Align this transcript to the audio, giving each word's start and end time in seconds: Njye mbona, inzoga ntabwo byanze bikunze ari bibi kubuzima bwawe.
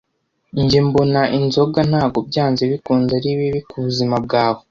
Njye 0.61 0.79
mbona, 0.87 1.21
inzoga 1.37 1.79
ntabwo 1.89 2.19
byanze 2.29 2.61
bikunze 2.71 3.11
ari 3.19 3.29
bibi 3.39 3.59
kubuzima 3.69 4.15
bwawe. 4.25 4.59